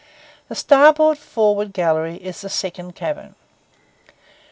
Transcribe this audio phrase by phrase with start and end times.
[0.47, 3.35] The starboard forward gallery is the second cabin.